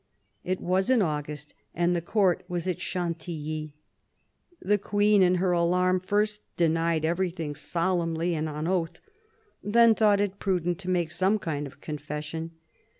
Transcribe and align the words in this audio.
It 0.43 0.59
was 0.59 0.89
in 0.89 0.99
August, 1.03 1.53
and 1.75 1.95
the 1.95 2.01
Court 2.01 2.43
was 2.47 2.67
at 2.67 2.81
Chantilly. 2.81 3.75
The 4.59 4.79
Queen 4.79 5.21
in 5.21 5.35
her 5.35 5.51
alarm 5.51 5.99
first 5.99 6.41
denied 6.57 7.05
everything, 7.05 7.53
solemnly 7.53 8.33
and 8.33 8.49
on 8.49 8.67
oath; 8.67 8.99
then 9.63 9.93
thought 9.93 10.19
it 10.19 10.39
prudent 10.39 10.79
to 10.79 10.89
make 10.89 11.11
some 11.11 11.37
kind 11.37 11.67
of 11.67 11.81
confession. 11.81 12.49